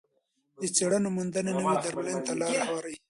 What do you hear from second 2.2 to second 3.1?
ته لار هواروي.